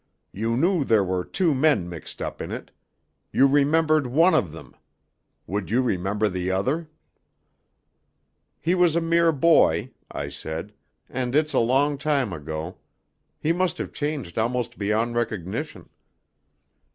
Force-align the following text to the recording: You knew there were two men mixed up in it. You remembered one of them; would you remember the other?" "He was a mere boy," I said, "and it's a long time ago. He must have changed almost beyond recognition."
You 0.31 0.57
knew 0.57 0.83
there 0.83 1.03
were 1.03 1.23
two 1.23 1.53
men 1.53 1.87
mixed 1.87 2.23
up 2.23 2.41
in 2.41 2.51
it. 2.51 2.71
You 3.31 3.45
remembered 3.45 4.07
one 4.07 4.33
of 4.33 4.51
them; 4.51 4.75
would 5.45 5.69
you 5.69 5.83
remember 5.83 6.27
the 6.27 6.49
other?" 6.49 6.89
"He 8.59 8.73
was 8.73 8.95
a 8.95 8.99
mere 8.99 9.31
boy," 9.31 9.91
I 10.09 10.29
said, 10.29 10.73
"and 11.07 11.35
it's 11.35 11.53
a 11.53 11.59
long 11.59 11.99
time 11.99 12.33
ago. 12.33 12.79
He 13.39 13.53
must 13.53 13.77
have 13.77 13.93
changed 13.93 14.39
almost 14.39 14.79
beyond 14.79 15.13
recognition." 15.17 15.87